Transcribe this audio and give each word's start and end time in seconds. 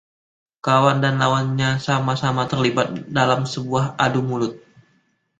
Kawan 0.65 0.97
dan 1.03 1.15
lawannya 1.21 1.69
sama-sama 1.87 2.43
terlibat 2.51 2.87
dalam 3.17 3.41
sebuah 3.53 3.85
adu 4.05 4.21
mulut. 4.29 4.53